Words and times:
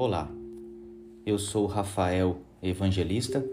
Olá, 0.00 0.30
eu 1.26 1.40
sou 1.40 1.66
Rafael 1.66 2.38
Evangelista 2.62 3.44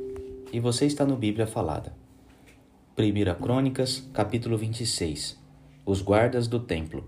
e 0.54 0.60
você 0.60 0.86
está 0.86 1.04
no 1.04 1.16
Bíblia 1.16 1.48
Falada. 1.48 1.92
1 2.96 3.42
Crônicas, 3.42 4.08
capítulo 4.14 4.56
26 4.56 5.42
Os 5.84 6.04
guardas 6.04 6.48
do 6.48 6.60
templo. 6.60 7.04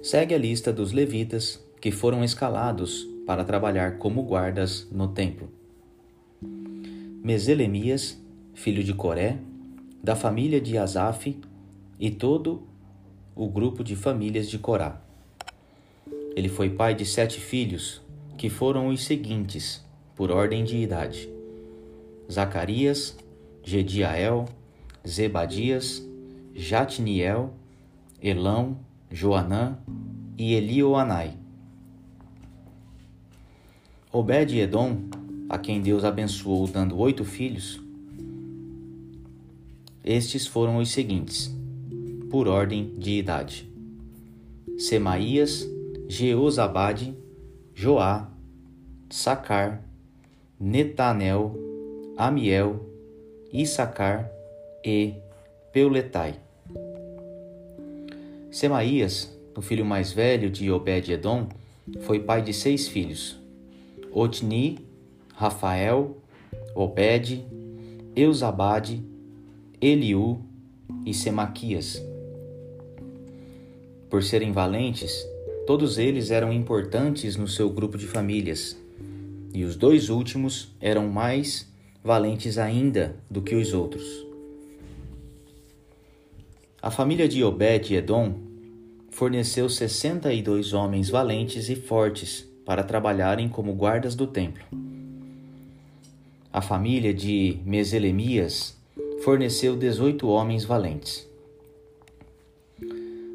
Segue 0.00 0.36
a 0.36 0.38
lista 0.38 0.72
dos 0.72 0.92
levitas 0.92 1.60
que 1.80 1.90
foram 1.90 2.22
escalados 2.22 3.02
para 3.26 3.42
trabalhar 3.42 3.98
como 3.98 4.22
guardas 4.22 4.86
no 4.92 5.08
templo. 5.08 5.48
Meselemias, 7.24 8.22
filho 8.54 8.84
de 8.84 8.94
Coré, 8.94 9.36
da 10.00 10.14
família 10.14 10.60
de 10.60 10.78
Asaf, 10.78 11.36
e 11.98 12.08
todo 12.08 12.68
o 13.34 13.48
grupo 13.48 13.82
de 13.82 13.96
famílias 13.96 14.48
de 14.48 14.60
Corá. 14.60 15.07
Ele 16.38 16.48
foi 16.48 16.70
pai 16.70 16.94
de 16.94 17.04
sete 17.04 17.40
filhos, 17.40 18.00
que 18.36 18.48
foram 18.48 18.86
os 18.86 19.02
seguintes, 19.02 19.84
por 20.14 20.30
ordem 20.30 20.62
de 20.62 20.76
idade: 20.76 21.28
Zacarias, 22.30 23.16
Gediael, 23.60 24.44
Zebadias, 25.04 26.00
Jatniel, 26.54 27.52
Elão, 28.22 28.78
Joanã 29.10 29.78
e 30.38 30.54
Elioanai. 30.54 31.36
Obed-Edom, 34.12 35.08
a 35.48 35.58
quem 35.58 35.80
Deus 35.80 36.04
abençoou 36.04 36.68
dando 36.68 36.96
oito 36.98 37.24
filhos, 37.24 37.82
estes 40.04 40.46
foram 40.46 40.76
os 40.76 40.90
seguintes: 40.90 41.52
por 42.30 42.46
ordem 42.46 42.94
de 42.96 43.18
idade. 43.18 43.68
Semaías, 44.78 45.68
Jeozabade, 46.08 47.14
Joá, 47.74 48.30
Sacar, 49.10 49.84
Netanel, 50.58 51.54
Amiel, 52.16 52.80
Issacar 53.52 54.32
e 54.82 55.12
Peuletai. 55.70 56.40
Semaías, 58.50 59.30
o 59.54 59.60
filho 59.60 59.84
mais 59.84 60.10
velho 60.10 60.48
de 60.48 60.70
Obed-Edom, 60.70 61.46
foi 62.00 62.20
pai 62.20 62.40
de 62.40 62.54
seis 62.54 62.88
filhos: 62.88 63.38
Otni, 64.10 64.78
Rafael, 65.34 66.16
Obed, 66.74 67.44
Eusabade, 68.16 69.04
Eliú 69.78 70.40
e 71.04 71.12
Semaquias. 71.12 72.02
Por 74.08 74.22
serem 74.22 74.52
valentes, 74.52 75.22
todos 75.68 75.98
eles 75.98 76.30
eram 76.30 76.50
importantes 76.50 77.36
no 77.36 77.46
seu 77.46 77.68
grupo 77.68 77.98
de 77.98 78.06
famílias, 78.06 78.74
e 79.52 79.64
os 79.64 79.76
dois 79.76 80.08
últimos 80.08 80.74
eram 80.80 81.08
mais 81.08 81.70
valentes 82.02 82.56
ainda 82.56 83.16
do 83.30 83.42
que 83.42 83.54
os 83.54 83.74
outros. 83.74 84.26
A 86.80 86.90
família 86.90 87.28
de 87.28 87.44
Obed 87.44 87.94
Edom 87.94 88.36
forneceu 89.10 89.68
62 89.68 90.72
homens 90.72 91.10
valentes 91.10 91.68
e 91.68 91.76
fortes 91.76 92.48
para 92.64 92.82
trabalharem 92.82 93.46
como 93.46 93.74
guardas 93.74 94.14
do 94.14 94.26
templo. 94.26 94.64
A 96.50 96.62
família 96.62 97.12
de 97.12 97.58
Meselemias 97.66 98.74
forneceu 99.22 99.76
18 99.76 100.26
homens 100.28 100.64
valentes. 100.64 101.28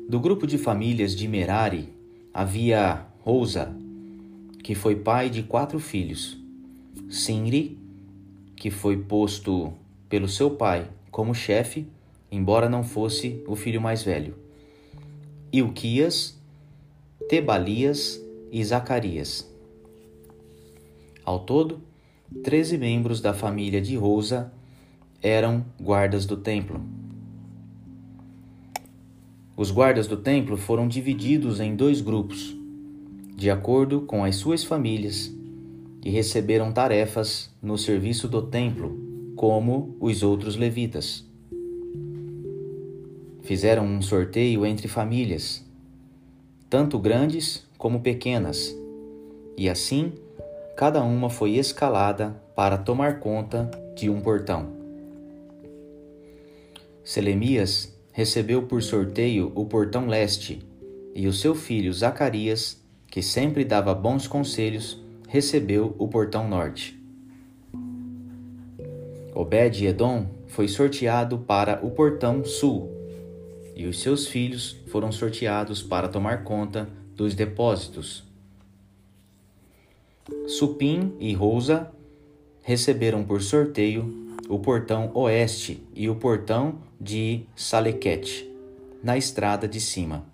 Do 0.09 0.19
grupo 0.19 0.47
de 0.47 0.57
famílias 0.57 1.15
de 1.15 1.27
Merari 1.27 2.01
havia 2.33 3.05
Rosa, 3.21 3.71
que 4.63 4.73
foi 4.73 4.95
pai 4.95 5.29
de 5.29 5.43
quatro 5.43 5.79
filhos, 5.79 6.37
Sinri, 7.09 7.77
que 8.55 8.71
foi 8.71 8.97
posto 8.97 9.73
pelo 10.09 10.27
seu 10.27 10.51
pai 10.51 10.89
como 11.11 11.35
chefe, 11.35 11.87
embora 12.31 12.67
não 12.67 12.83
fosse 12.83 13.43
o 13.47 13.55
filho 13.55 13.79
mais 13.79 14.01
velho, 14.01 14.35
Ilquias, 15.51 16.35
Tebalias 17.29 18.19
e 18.51 18.63
Zacarias. 18.63 19.47
Ao 21.23 21.39
todo, 21.39 21.81
treze 22.43 22.77
membros 22.77 23.21
da 23.21 23.33
família 23.33 23.79
de 23.79 23.95
Rosa 23.95 24.51
eram 25.21 25.63
guardas 25.79 26.25
do 26.25 26.35
templo. 26.35 26.81
Os 29.55 29.69
guardas 29.69 30.07
do 30.07 30.17
templo 30.17 30.57
foram 30.57 30.87
divididos 30.87 31.59
em 31.59 31.75
dois 31.75 32.01
grupos, 32.01 32.57
de 33.35 33.51
acordo 33.51 34.01
com 34.01 34.23
as 34.23 34.35
suas 34.37 34.63
famílias, 34.63 35.31
e 36.03 36.09
receberam 36.09 36.71
tarefas 36.71 37.53
no 37.61 37.77
serviço 37.77 38.27
do 38.27 38.41
templo, 38.41 38.97
como 39.35 39.95
os 39.99 40.23
outros 40.23 40.55
levitas. 40.55 41.23
Fizeram 43.43 43.85
um 43.85 44.01
sorteio 44.01 44.65
entre 44.65 44.87
famílias, 44.87 45.63
tanto 46.67 46.97
grandes 46.97 47.63
como 47.77 47.99
pequenas, 47.99 48.75
e 49.55 49.69
assim 49.69 50.13
cada 50.75 51.03
uma 51.03 51.29
foi 51.29 51.57
escalada 51.57 52.35
para 52.55 52.75
tomar 52.75 53.19
conta 53.19 53.69
de 53.95 54.09
um 54.09 54.19
portão. 54.19 54.73
Selemias 57.03 57.92
recebeu 58.13 58.61
por 58.61 58.81
sorteio 58.81 59.51
o 59.55 59.65
portão 59.65 60.07
leste, 60.07 60.61
e 61.15 61.27
o 61.27 61.33
seu 61.33 61.53
filho 61.53 61.91
Zacarias, 61.91 62.81
que 63.07 63.21
sempre 63.21 63.65
dava 63.65 63.93
bons 63.93 64.27
conselhos, 64.27 65.01
recebeu 65.27 65.95
o 65.97 66.07
portão 66.07 66.47
norte. 66.47 66.97
Obed-Edom 69.33 70.27
foi 70.47 70.67
sorteado 70.67 71.39
para 71.39 71.83
o 71.83 71.89
portão 71.89 72.45
sul, 72.45 72.91
e 73.75 73.87
os 73.87 73.99
seus 73.99 74.27
filhos 74.27 74.77
foram 74.87 75.11
sorteados 75.11 75.81
para 75.81 76.07
tomar 76.07 76.43
conta 76.43 76.87
dos 77.15 77.33
depósitos. 77.33 78.23
Supim 80.47 81.13
e 81.19 81.33
Rosa 81.33 81.91
receberam 82.61 83.23
por 83.23 83.41
sorteio 83.41 84.23
o 84.47 84.59
portão 84.59 85.09
oeste 85.15 85.81
e 85.95 86.07
o 86.07 86.15
portão 86.15 86.75
de 87.03 87.43
Salequete, 87.53 88.49
na 89.03 89.17
estrada 89.17 89.67
de 89.67 89.81
cima. 89.81 90.25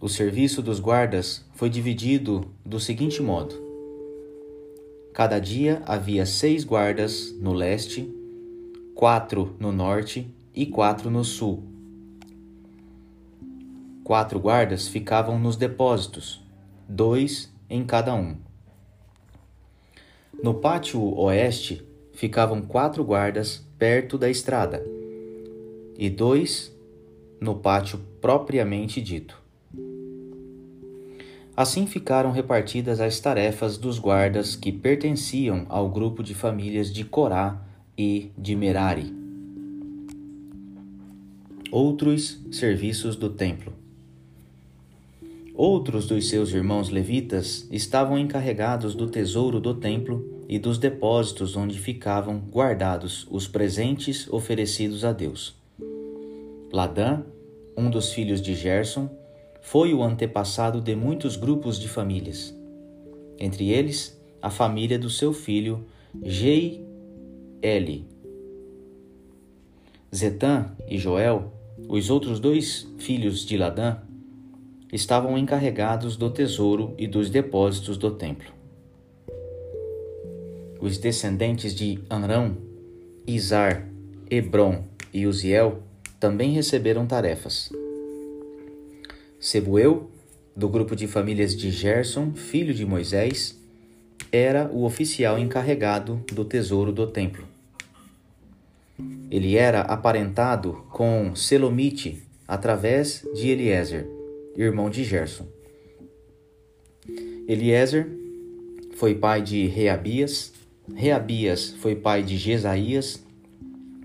O 0.00 0.08
serviço 0.08 0.60
dos 0.60 0.80
guardas 0.80 1.44
foi 1.54 1.70
dividido 1.70 2.50
do 2.64 2.80
seguinte 2.80 3.22
modo: 3.22 3.54
cada 5.12 5.38
dia 5.38 5.80
havia 5.86 6.26
seis 6.26 6.64
guardas 6.64 7.32
no 7.38 7.52
leste, 7.52 8.12
quatro 8.96 9.54
no 9.60 9.70
norte 9.70 10.28
e 10.52 10.66
quatro 10.66 11.08
no 11.08 11.24
sul. 11.24 11.62
Quatro 14.02 14.40
guardas 14.40 14.88
ficavam 14.88 15.38
nos 15.38 15.54
depósitos, 15.54 16.42
dois 16.88 17.48
em 17.70 17.86
cada 17.86 18.12
um. 18.12 18.36
No 20.42 20.54
pátio 20.54 21.00
oeste 21.16 21.86
ficavam 22.12 22.60
quatro 22.60 23.04
guardas 23.04 23.65
perto 23.78 24.16
da 24.16 24.30
estrada 24.30 24.84
e 25.98 26.08
dois 26.08 26.74
no 27.40 27.54
pátio 27.54 28.00
propriamente 28.20 29.00
dito. 29.00 29.40
Assim 31.56 31.86
ficaram 31.86 32.32
repartidas 32.32 33.00
as 33.00 33.18
tarefas 33.18 33.78
dos 33.78 33.98
guardas 33.98 34.54
que 34.56 34.70
pertenciam 34.70 35.64
ao 35.68 35.88
grupo 35.88 36.22
de 36.22 36.34
famílias 36.34 36.92
de 36.92 37.04
Corá 37.04 37.62
e 37.96 38.30
de 38.36 38.54
Merari. 38.54 39.14
Outros 41.72 42.38
serviços 42.50 43.16
do 43.16 43.30
templo. 43.30 43.72
Outros 45.54 46.06
dos 46.06 46.28
seus 46.28 46.52
irmãos 46.52 46.90
levitas 46.90 47.66
estavam 47.70 48.18
encarregados 48.18 48.94
do 48.94 49.06
tesouro 49.06 49.58
do 49.58 49.74
templo 49.74 50.35
e 50.48 50.58
dos 50.58 50.78
depósitos 50.78 51.56
onde 51.56 51.78
ficavam 51.78 52.38
guardados 52.38 53.26
os 53.30 53.48
presentes 53.48 54.28
oferecidos 54.32 55.04
a 55.04 55.12
Deus. 55.12 55.54
Ladã, 56.72 57.22
um 57.76 57.90
dos 57.90 58.12
filhos 58.12 58.40
de 58.40 58.54
Gerson, 58.54 59.08
foi 59.60 59.92
o 59.92 60.02
antepassado 60.02 60.80
de 60.80 60.94
muitos 60.94 61.36
grupos 61.36 61.78
de 61.78 61.88
famílias. 61.88 62.54
Entre 63.38 63.70
eles, 63.70 64.20
a 64.40 64.50
família 64.50 64.98
do 64.98 65.10
seu 65.10 65.32
filho 65.32 65.84
Jei 66.22 66.86
Eli. 67.60 68.06
Zetã 70.14 70.70
e 70.88 70.96
Joel, 70.96 71.52
os 71.88 72.10
outros 72.10 72.38
dois 72.38 72.86
filhos 72.96 73.44
de 73.44 73.56
Ladã, 73.56 73.98
estavam 74.92 75.36
encarregados 75.36 76.16
do 76.16 76.30
tesouro 76.30 76.94
e 76.96 77.06
dos 77.06 77.28
depósitos 77.28 77.96
do 77.96 78.12
templo. 78.12 78.52
Os 80.86 80.98
descendentes 80.98 81.74
de 81.74 81.98
Anrão, 82.08 82.58
Izar, 83.26 83.88
Hebron 84.30 84.84
e 85.12 85.26
Uziel 85.26 85.82
também 86.20 86.52
receberam 86.52 87.04
tarefas. 87.08 87.72
Sebuel, 89.40 90.08
do 90.54 90.68
grupo 90.68 90.94
de 90.94 91.08
famílias 91.08 91.56
de 91.56 91.72
Gerson, 91.72 92.34
filho 92.36 92.72
de 92.72 92.86
Moisés, 92.86 93.60
era 94.30 94.70
o 94.72 94.84
oficial 94.84 95.40
encarregado 95.40 96.24
do 96.32 96.44
tesouro 96.44 96.92
do 96.92 97.08
templo. 97.08 97.44
Ele 99.28 99.56
era 99.56 99.80
aparentado 99.80 100.84
com 100.92 101.34
Selomite 101.34 102.22
através 102.46 103.26
de 103.34 103.48
Eliezer, 103.48 104.06
irmão 104.56 104.88
de 104.88 105.02
Gerson. 105.02 105.48
Eliezer 107.48 108.08
foi 108.94 109.16
pai 109.16 109.42
de 109.42 109.66
Reabias, 109.66 110.54
Reabias 110.94 111.72
foi 111.80 111.96
pai 111.96 112.22
de 112.22 112.36
Jesaías, 112.36 113.22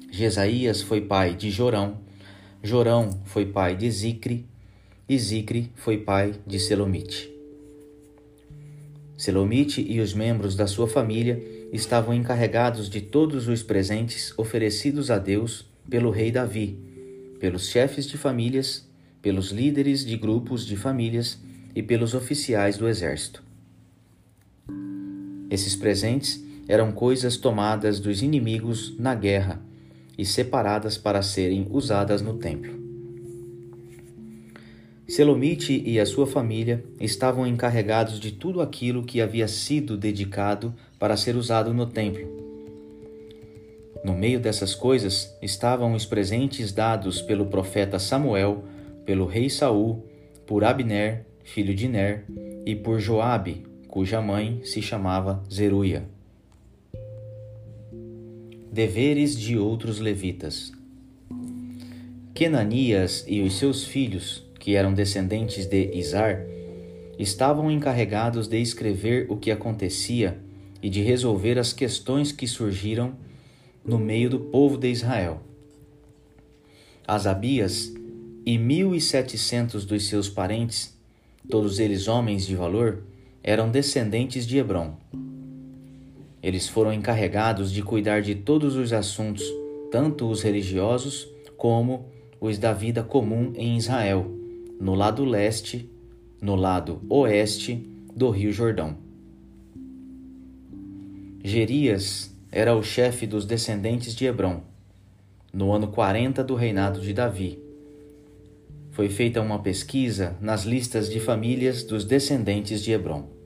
Jesaías 0.10 0.82
foi 0.82 1.00
pai 1.00 1.36
de 1.36 1.52
Jorão, 1.52 2.00
Jorão 2.64 3.22
foi 3.26 3.46
pai 3.46 3.76
de 3.76 3.90
Zicre, 3.90 4.46
e 5.08 5.18
Zicre 5.18 5.72
foi 5.76 5.98
pai 5.98 6.34
de 6.46 6.60
Selomite. 6.60 7.32
Selomite 9.16 9.86
e 9.88 10.00
os 10.00 10.14
membros 10.14 10.56
da 10.56 10.66
sua 10.66 10.88
família 10.88 11.42
estavam 11.72 12.16
encarregados 12.16 12.90
de 12.90 13.00
todos 13.00 13.48
os 13.48 13.62
presentes 13.62 14.34
oferecidos 14.36 15.12
a 15.12 15.20
Deus 15.20 15.66
pelo 15.88 16.10
rei 16.10 16.32
Davi, 16.32 16.78
pelos 17.40 17.68
chefes 17.70 18.08
de 18.08 18.18
famílias, 18.18 18.90
pelos 19.22 19.52
líderes 19.52 20.04
de 20.04 20.18
grupos 20.18 20.66
de 20.66 20.76
famílias 20.76 21.38
e 21.76 21.84
pelos 21.84 22.16
oficiais 22.16 22.78
do 22.78 22.90
exército. 22.90 23.44
Esses 25.50 25.76
presentes 25.76 26.51
eram 26.72 26.90
coisas 26.90 27.36
tomadas 27.36 28.00
dos 28.00 28.22
inimigos 28.22 28.98
na 28.98 29.14
guerra 29.14 29.60
e 30.18 30.26
separadas 30.26 30.98
para 30.98 31.22
serem 31.22 31.68
usadas 31.70 32.22
no 32.22 32.36
templo. 32.36 32.80
Selomite 35.06 35.84
e 35.86 36.00
a 36.00 36.06
sua 36.06 36.26
família 36.26 36.82
estavam 36.98 37.46
encarregados 37.46 38.22
de 38.22 38.32
tudo 38.32 38.62
aquilo 38.62 39.04
que 39.04 39.20
havia 39.20 39.50
sido 39.50 39.98
dedicado 39.98 40.74
para 40.98 41.18
ser 41.18 41.36
usado 41.36 41.74
no 41.74 41.88
templo. 41.88 42.26
No 44.02 44.14
meio 44.14 44.40
dessas 44.40 44.74
coisas 44.74 45.30
estavam 45.42 45.94
os 45.94 46.06
presentes 46.06 46.72
dados 46.72 47.22
pelo 47.22 47.48
profeta 47.48 48.00
Samuel, 48.00 48.64
pelo 49.06 49.26
rei 49.26 49.50
Saul, 49.50 50.06
por 50.48 50.64
Abner, 50.64 51.26
filho 51.44 51.76
de 51.76 51.90
Ner, 51.90 52.24
e 52.66 52.78
por 52.78 52.98
Joabe, 53.02 53.66
cuja 53.90 54.22
mãe 54.22 54.62
se 54.64 54.82
chamava 54.82 55.44
Zeruia. 55.52 56.21
Deveres 58.74 59.38
de 59.38 59.58
outros 59.58 60.00
levitas. 60.00 60.72
Kenanias 62.34 63.26
e 63.28 63.42
os 63.42 63.58
seus 63.58 63.84
filhos, 63.84 64.46
que 64.62 64.76
eram 64.76 64.94
descendentes 64.94 65.66
de 65.66 65.94
Izar, 65.94 66.46
estavam 67.20 67.70
encarregados 67.70 68.48
de 68.48 68.58
escrever 68.62 69.26
o 69.30 69.36
que 69.36 69.52
acontecia 69.52 70.40
e 70.82 70.90
de 70.90 71.02
resolver 71.02 71.60
as 71.60 71.74
questões 71.74 72.32
que 72.32 72.48
surgiram 72.48 73.14
no 73.84 74.00
meio 74.00 74.30
do 74.30 74.40
povo 74.40 74.78
de 74.78 74.90
Israel. 74.90 75.42
Asabias 77.06 77.94
e 78.46 78.58
mil 78.58 78.96
e 78.96 79.02
setecentos 79.02 79.84
dos 79.84 80.08
seus 80.08 80.30
parentes, 80.30 80.98
todos 81.50 81.78
eles 81.78 82.08
homens 82.08 82.48
de 82.48 82.56
valor, 82.56 83.04
eram 83.44 83.70
descendentes 83.70 84.48
de 84.48 84.60
Hebron. 84.60 84.96
Eles 86.42 86.68
foram 86.68 86.92
encarregados 86.92 87.72
de 87.72 87.84
cuidar 87.84 88.22
de 88.22 88.34
todos 88.34 88.76
os 88.76 88.92
assuntos, 88.92 89.44
tanto 89.92 90.28
os 90.28 90.42
religiosos 90.42 91.28
como 91.56 92.08
os 92.40 92.58
da 92.58 92.74
vida 92.74 93.04
comum 93.04 93.54
em 93.56 93.78
Israel, 93.78 94.26
no 94.80 94.96
lado 94.96 95.24
leste, 95.24 95.88
no 96.42 96.56
lado 96.56 97.00
oeste 97.08 97.88
do 98.16 98.32
Rio 98.32 98.52
Jordão. 98.52 98.98
Gerias 101.44 102.36
era 102.52 102.76
o 102.76 102.82
chefe 102.82 103.28
dos 103.28 103.46
descendentes 103.46 104.16
de 104.16 104.26
Hebron, 104.26 104.62
no 105.54 105.72
ano 105.72 105.90
40 105.90 106.44
do 106.44 106.56
reinado 106.56 107.00
de 107.02 107.14
Davi. 107.14 107.60
Foi 108.90 109.10
feita 109.10 109.42
uma 109.42 109.60
pesquisa 109.60 110.36
nas 110.42 110.64
listas 110.64 111.10
de 111.10 111.20
famílias 111.20 111.84
dos 111.84 112.04
descendentes 112.04 112.84
de 112.84 112.92
Hebron 112.92 113.41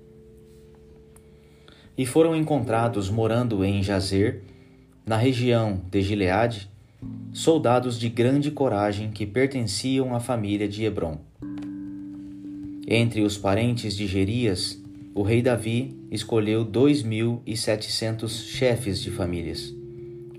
e 1.98 2.06
foram 2.06 2.36
encontrados 2.36 3.10
morando 3.10 3.64
em 3.64 3.82
Jazer, 3.82 4.42
na 5.06 5.18
região 5.18 5.82
de 5.90 6.02
Gileade, 6.02 6.70
soldados 7.32 8.00
de 8.00 8.10
grande 8.10 8.52
coragem 8.52 9.12
que 9.12 9.26
pertenciam 9.26 10.16
à 10.16 10.20
família 10.20 10.68
de 10.68 10.84
Hebron. 10.84 11.20
Entre 12.88 13.22
os 13.22 13.38
parentes 13.38 13.96
de 13.96 14.08
Gerias, 14.08 14.82
o 15.14 15.22
rei 15.22 15.42
Davi 15.42 15.96
escolheu 16.12 16.64
dois 16.64 17.02
mil 17.02 17.42
e 17.46 17.56
setecentos 17.56 18.46
chefes 18.46 19.02
de 19.02 19.12
famílias, 19.12 19.74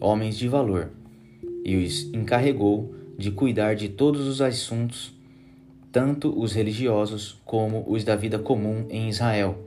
homens 0.01 0.37
de 0.37 0.49
valor, 0.49 0.91
e 1.65 1.77
os 1.77 2.05
encarregou 2.13 2.95
de 3.17 3.31
cuidar 3.31 3.75
de 3.75 3.89
todos 3.89 4.27
os 4.27 4.41
assuntos, 4.41 5.15
tanto 5.91 6.39
os 6.39 6.53
religiosos 6.53 7.41
como 7.45 7.85
os 7.89 8.05
da 8.05 8.15
vida 8.15 8.39
comum 8.39 8.87
em 8.91 9.09
Israel 9.09 9.59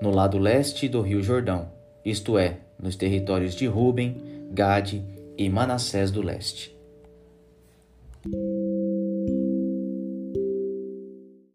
no 0.00 0.10
lado 0.10 0.38
leste 0.38 0.88
do 0.88 1.00
Rio 1.00 1.22
Jordão, 1.22 1.70
isto 2.04 2.38
é, 2.38 2.58
nos 2.80 2.96
territórios 2.96 3.54
de 3.54 3.66
Ruben, 3.66 4.16
Gade 4.52 5.04
e 5.36 5.48
Manassés 5.48 6.10
do 6.10 6.22
leste. 6.22 6.76